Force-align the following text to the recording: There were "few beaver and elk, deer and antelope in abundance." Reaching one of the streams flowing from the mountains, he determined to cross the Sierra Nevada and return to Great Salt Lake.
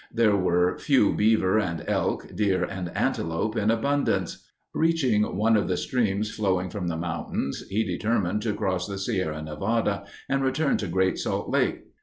There 0.11 0.35
were 0.35 0.79
"few 0.79 1.13
beaver 1.13 1.59
and 1.59 1.83
elk, 1.87 2.35
deer 2.35 2.63
and 2.63 2.89
antelope 2.97 3.55
in 3.55 3.69
abundance." 3.69 4.43
Reaching 4.73 5.21
one 5.37 5.55
of 5.55 5.67
the 5.67 5.77
streams 5.77 6.31
flowing 6.33 6.71
from 6.71 6.87
the 6.87 6.97
mountains, 6.97 7.63
he 7.69 7.83
determined 7.83 8.41
to 8.41 8.55
cross 8.55 8.87
the 8.87 8.97
Sierra 8.97 9.43
Nevada 9.43 10.05
and 10.27 10.41
return 10.43 10.77
to 10.77 10.87
Great 10.87 11.19
Salt 11.19 11.49
Lake. 11.51 11.83